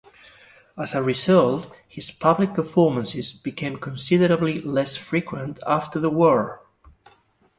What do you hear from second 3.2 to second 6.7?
became considerably less frequent after the war.